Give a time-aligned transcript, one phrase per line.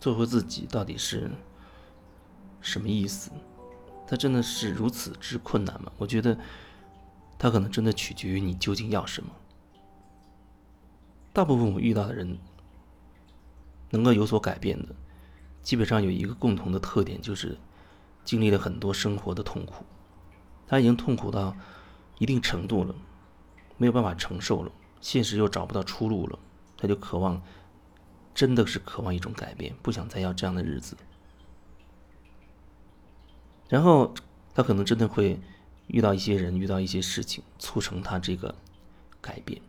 [0.00, 1.30] 做回自己到底是
[2.60, 3.30] 什么意思？
[4.08, 5.92] 它真的是如此之困难吗？
[5.98, 6.36] 我觉得，
[7.38, 9.30] 它可能真的取决于你究竟要什么。
[11.32, 12.38] 大部分我遇到的人
[13.90, 14.88] 能够有所改变的，
[15.62, 17.56] 基本上有一个共同的特点，就是
[18.24, 19.84] 经历了很多生活的痛苦，
[20.66, 21.54] 他已经痛苦到
[22.18, 22.94] 一定程度了，
[23.76, 26.38] 没有办法承受了，现实又找不到出路了，
[26.76, 27.40] 他就渴望，
[28.40, 30.96] 真的是渴望一种改变，不想再要这样的日子。
[33.68, 34.14] 然后
[34.54, 35.38] 他可能真的会
[35.88, 38.54] 遇到一些人，遇到一些事情，促成他这个
[39.20, 39.60] 改变。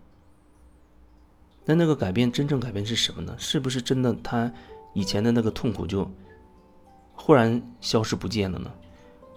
[1.65, 3.35] 那那个改变，真正改变是什么呢？
[3.37, 4.49] 是不是真的他
[4.93, 6.09] 以前的那个痛苦就
[7.13, 8.71] 忽然消失不见了呢？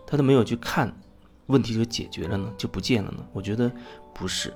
[0.06, 0.96] 他都没有去看，
[1.46, 2.54] 问题就解决了呢？
[2.56, 3.26] 就不见了呢？
[3.32, 3.68] 我觉得
[4.14, 4.54] 不是，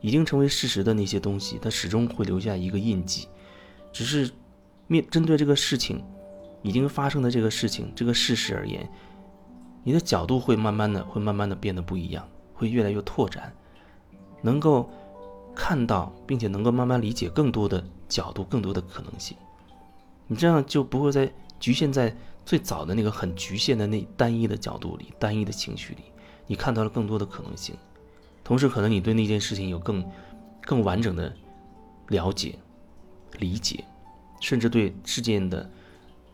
[0.00, 3.26] 已经成为事实的那些东西，它始终会留下一个印记。
[3.96, 4.30] 只是
[4.86, 6.04] 面针对这个事情
[6.60, 8.86] 已经发生的这个事情这个事实而言，
[9.82, 13.50] 你的角度会慢慢的会慢慢的变得不一样，会越来越拓展，
[14.42, 14.90] 能够。
[15.58, 19.34] 看到，并且能够慢慢理解更多的角度、更多的可能性，
[20.26, 26.02] 你这样就不会再局限在最早的那个很局限的那单一的角度里、单一的情绪里。
[26.46, 27.74] 你看到了更多的可能性，
[28.44, 30.04] 同时可能你对那件事情有更
[30.60, 31.34] 更完整的
[32.08, 32.58] 了解、
[33.38, 33.84] 理解，
[34.40, 35.68] 甚至对事件的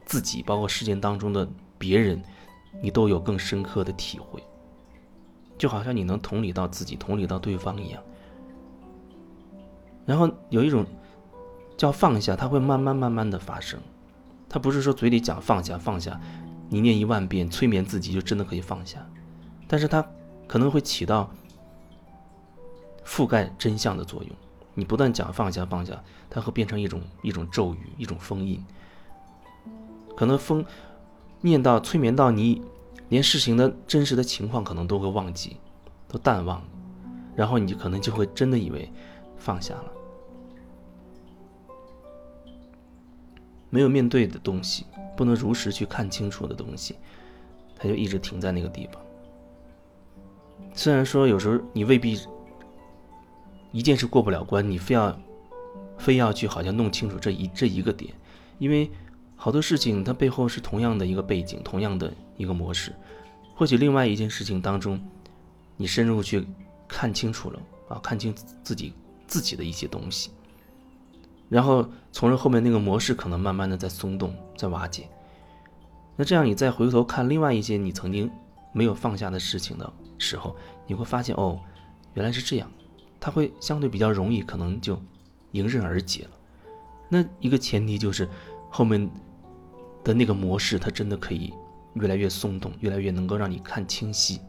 [0.05, 2.23] 自己，包括事件当中的别人，
[2.83, 4.43] 你都有更深刻的体会，
[5.57, 8.03] 就好像你能同理到自己、同理到对方一样。
[10.05, 10.85] 然后有一种
[11.77, 13.81] 叫放下，它会慢慢慢慢的发生。
[14.49, 16.21] 它不是说嘴里讲放下放下，
[16.69, 19.07] 你念一万遍催眠自己就真的可以放下，
[19.67, 20.05] 但是它
[20.47, 21.31] 可能会起到
[23.05, 24.31] 覆盖真相的作用。
[24.75, 28.65] 你不断讲放下放下，它会变成一种一种咒语，一种封印。
[30.17, 30.65] 可能封
[31.41, 32.63] 念到催眠到你，
[33.09, 35.57] 连事情的真实的情况可能都会忘记，
[36.09, 36.63] 都淡忘，
[37.35, 38.91] 然后你可能就会真的以为。
[39.45, 39.93] 放下了，
[43.71, 44.87] 没有面对的东西，
[45.17, 46.95] 不能如实去看清楚的东西，
[47.77, 49.03] 它就一直停在那个地方。
[50.75, 52.21] 虽然说有时候你未必
[53.73, 55.19] 一件事过不了关，你非要
[55.99, 58.15] 非要去好像弄清楚这一这一个点，
[58.59, 58.91] 因为
[59.35, 62.95] 好多事情它背后是同样的一个背景，同样的一个模式。
[63.57, 65.03] 或许另外一件事情当中，
[65.77, 66.47] 你深入去
[66.87, 68.93] 看清楚了啊，看清自己。
[69.25, 70.31] 自己的一些东西，
[71.49, 75.09] 然后从而后面那个模式可能慢慢的在松动，在瓦解。
[76.17, 78.31] 那这样你再回头看另外一些你曾经
[78.75, 80.55] 没有放下的事情的时候，
[80.87, 81.59] 你会发现哦，
[82.13, 82.71] 原来是这样，
[83.25, 85.01] 它会相对比较容易，可能就
[85.53, 86.31] 迎刃而解了。
[87.09, 88.29] 那一个前提就是
[88.69, 89.09] 后面
[90.03, 91.55] 的那个模式，它真的可以
[91.95, 94.41] 越来越松动，越来越能够让你看清晰，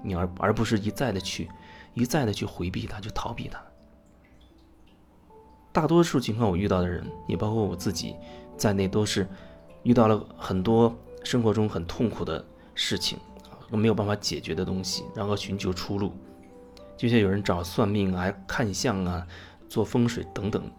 [0.00, 1.50] 你而而不是一再的去
[1.92, 3.60] 一再的去回避它，去逃避它。
[5.72, 8.14] 大多数情况，我遇到的人，也包括我自己
[8.56, 9.26] 在内，都是
[9.82, 12.46] 遇到了很多生活中很痛苦的
[12.76, 13.18] 事情，
[13.70, 16.12] 没有办法解决的东西，然后寻求出路。
[16.96, 19.26] 就像有人找算命啊、看相啊、
[19.68, 20.70] 做风水等等，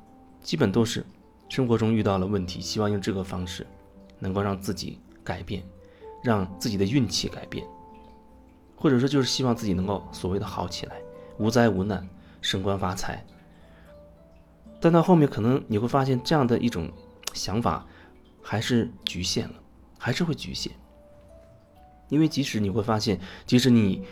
[0.42, 1.06] 基本都是
[1.50, 3.66] 生活中遇到了问题，希望用这个方式
[4.20, 5.64] 能够让自己改变，
[6.24, 7.66] 让自己的运气改变，
[8.76, 10.96] 或者说就是希望自己能够所谓的好起来，
[11.38, 12.08] 无灾无难，
[12.42, 13.26] 升官发财。
[14.80, 16.92] 但到后面，可能你会发现这样的一种
[17.34, 17.86] 想法
[18.42, 19.56] 还是局限了，
[19.98, 20.72] 还是会局限。
[22.10, 24.06] 因为即使你会发现，即使你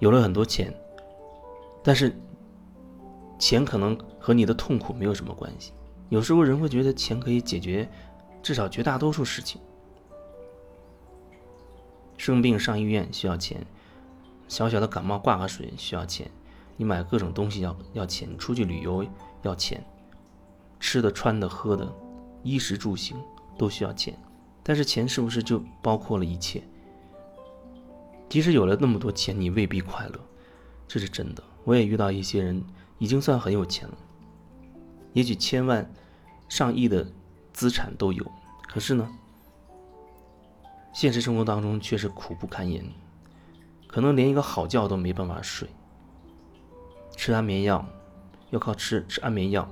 [0.00, 0.74] 有了很多钱，
[1.82, 2.14] 但是
[3.38, 5.72] 钱可能和你的痛苦没有什么关系。
[6.08, 7.90] 有时候人会觉得钱可以解决
[8.42, 9.60] 至少绝大多数事情。
[12.16, 13.66] 生病上医院需要钱，
[14.46, 16.30] 小小的感冒挂个水需要钱，
[16.76, 19.04] 你买各种东西要要钱，出去旅游
[19.42, 19.84] 要钱。
[20.78, 21.92] 吃的、穿的、喝的，
[22.42, 23.16] 衣食住行
[23.56, 24.16] 都需要钱，
[24.62, 26.62] 但是钱是不是就包括了一切？
[28.28, 30.20] 即使有了那么多钱，你未必快乐，
[30.86, 31.42] 这是真的。
[31.64, 32.62] 我也遇到一些人，
[32.98, 33.94] 已经算很有钱了，
[35.12, 35.88] 也许千万、
[36.48, 37.06] 上亿的
[37.52, 38.24] 资产都有，
[38.68, 39.08] 可是呢，
[40.92, 42.84] 现实生活当中却是苦不堪言，
[43.86, 45.68] 可能连一个好觉都没办法睡，
[47.16, 47.86] 吃安眠药，
[48.50, 49.68] 要靠吃吃安眠药。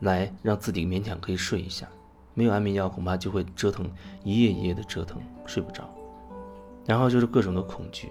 [0.00, 1.86] 来让自己勉强可以睡一下，
[2.32, 3.86] 没有安眠药恐怕就会折腾
[4.24, 5.86] 一夜一夜的折腾，睡不着。
[6.86, 8.10] 然后就是各种的恐惧，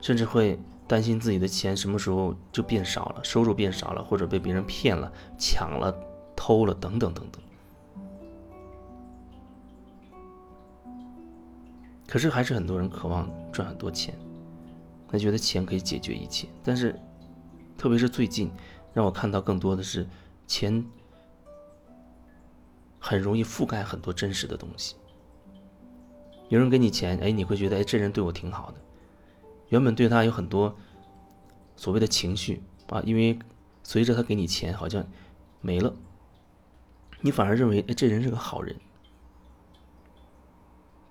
[0.00, 5.94] 甚至会担心自己的钱什么时候就变少了收入变少了或者被别人骗了抢了
[6.34, 7.42] 偷了等等等等。
[12.06, 14.14] 可是还是很多人渴望赚很多钱
[15.08, 16.98] 他觉得钱可以解决一切但是
[17.76, 18.50] 特别是最近
[18.94, 20.06] 让我看到更多的是
[20.46, 20.84] 钱
[22.98, 24.96] 很容易覆盖很多真实的东西。
[26.48, 28.78] 有人给你钱哎你会觉得哎这人对我挺好的。
[29.68, 30.76] 原本对他有很多
[31.76, 33.38] 所谓的情绪啊，因为
[33.82, 35.06] 随着他给你钱，好像
[35.60, 35.94] 没了，
[37.20, 38.76] 你反而认为，哎，这人是个好人。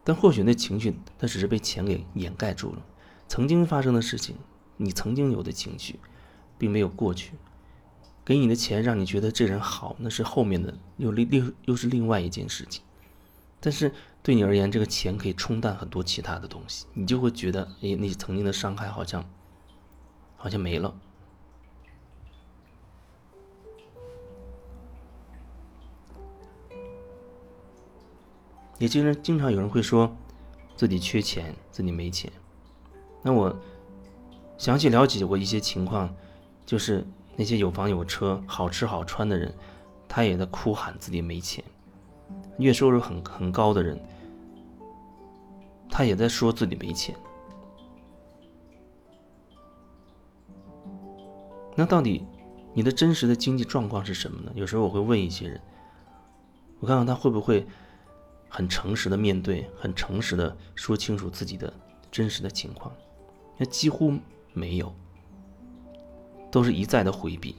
[0.03, 2.85] 但或许那情绪，他只是被钱给掩盖住了。
[3.27, 4.35] 曾经发生的事情，
[4.77, 5.99] 你曾经有的情绪，
[6.59, 7.33] 并没有过去。
[8.23, 12.84] 给你的钱让你觉得这人好，那是后面的又另另又是另外一件事情。
[13.65, 13.91] 但是
[14.21, 19.27] 对你而言，这个钱可以冲淡很多其他的东西，你就会觉得，哎，那曾经的伤害好像
[20.37, 20.93] 好像没了。
[28.77, 30.15] 也经常经常有人会说，
[30.75, 32.31] 自己缺钱，自己没钱。
[33.23, 33.57] 那我
[34.59, 36.15] 详细了解过一些情况，
[36.67, 37.03] 就是
[37.35, 39.51] 那些有房有车、好吃好穿的人，
[40.07, 41.63] 他也在哭喊自己没钱；
[42.57, 43.99] 月收入很很高的人，
[45.89, 47.15] 他也在说自己没钱。
[51.75, 52.25] 那到底
[52.73, 54.51] 你的真实的经济状况是什么呢？
[54.55, 55.61] 有时候我会问一些人，
[56.79, 57.65] 我看看他会不会。
[58.47, 61.73] 很诚实的面对，很诚实的说清楚自己的
[62.09, 62.89] 真实的情况，
[63.57, 64.13] 那几乎
[64.53, 64.95] 没有，
[66.49, 67.57] 都是一再的回避。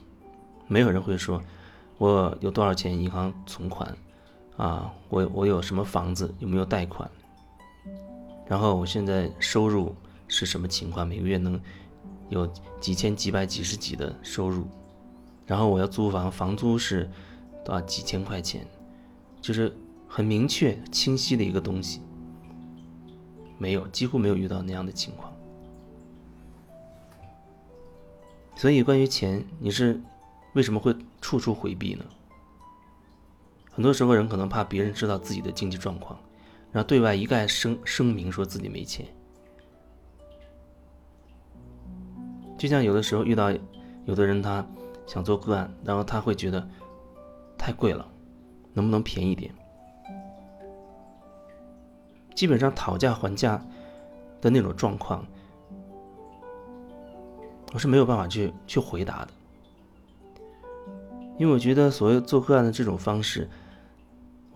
[0.67, 1.39] 没有人会说，
[1.99, 3.95] 我有多少钱银行存款，
[4.57, 7.09] 啊，我我有什么房子，有没有贷款，
[8.47, 9.95] 然后我现在收入
[10.27, 11.59] 是什么情况，每个月能
[12.29, 12.45] 有
[12.81, 14.67] 几千、几百、几十几的收入，
[15.45, 17.09] 然后我要租房，房租是
[17.63, 18.67] 多少几千块钱，
[19.41, 19.73] 就是。
[20.09, 22.01] 很明确、清晰的一个东西，
[23.57, 25.33] 没有，几乎没有遇到那样的情况。
[28.55, 29.99] 所以，关于钱，你是
[30.53, 32.05] 为什么会处处回避呢？
[33.77, 36.19] 很多时候，人可能怕别人知道自己的经济状况，
[36.71, 39.05] 然后对外一概声声明说自己没钱。
[42.57, 43.51] 就像有的时候遇到
[44.05, 44.65] 有的人，他
[45.05, 46.67] 想做个案，然后他会觉得
[47.55, 48.03] 太贵了，
[48.73, 49.53] 能不能便宜点？
[52.33, 53.63] 基本上讨价还价
[54.41, 55.23] 的那种状况，
[57.73, 59.27] 我是没有办法去去回答的，
[61.37, 63.47] 因为我觉得所谓做个案的这种方式，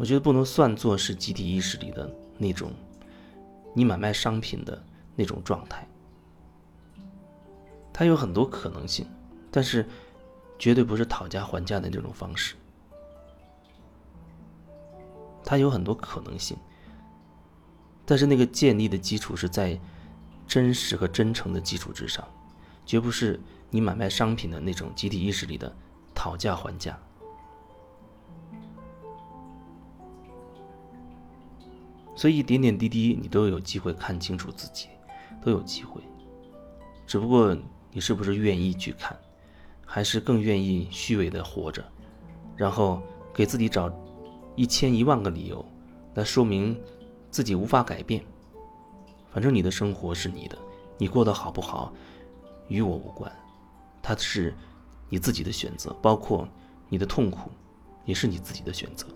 [0.01, 2.71] 我觉得不能算作是集体意识里的那种
[3.71, 4.83] 你买卖商品的
[5.15, 5.87] 那种状态，
[7.93, 9.05] 它有很多可能性，
[9.51, 9.87] 但是
[10.57, 12.55] 绝对不是讨价还价的这种方式，
[15.45, 16.57] 它有很多可能性。
[18.03, 19.79] 但是那个建立的基础是在
[20.47, 22.27] 真实和真诚的基础之上，
[22.87, 23.39] 绝不是
[23.69, 25.71] 你买卖商品的那种集体意识里的
[26.15, 26.99] 讨价还价。
[32.15, 34.87] 所以点点滴滴，你都有机会看清楚自己，
[35.41, 36.01] 都有机会。
[37.07, 37.57] 只不过
[37.91, 39.17] 你是不是愿意去看，
[39.85, 41.83] 还是更愿意虚伪的活着，
[42.55, 43.01] 然后
[43.33, 43.91] 给自己找
[44.55, 45.65] 一千一万个理由
[46.13, 46.79] 来说明。
[47.31, 48.21] 自己无法改变，
[49.31, 50.57] 反正你的生活是你的，
[50.97, 51.93] 你过得好不好，
[52.67, 53.31] 与我无关，
[54.01, 54.53] 它是
[55.07, 56.45] 你自己的选择，包括
[56.89, 57.49] 你的痛苦，
[58.03, 59.07] 也是你自己的选择。